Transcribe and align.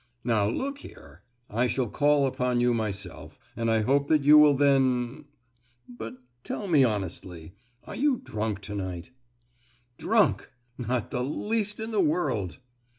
"Now, 0.23 0.49
look 0.49 0.79
here; 0.79 1.21
I 1.47 1.67
shall 1.67 1.87
call 1.87 2.25
upon 2.25 2.59
you 2.59 2.73
myself, 2.73 3.37
and 3.55 3.69
I 3.69 3.81
hope 3.81 4.07
that 4.07 4.23
you 4.23 4.35
will 4.35 4.55
then——but, 4.55 6.15
tell 6.43 6.67
me 6.67 6.83
honestly, 6.83 7.53
are 7.83 7.95
you 7.95 8.17
drunk 8.17 8.61
to 8.61 8.73
night?" 8.73 9.11
"Drunk! 9.99 10.49
not 10.75 11.11
the 11.11 11.23
least 11.23 11.79
in 11.79 11.91
the 11.91 12.01
world!" 12.01 12.57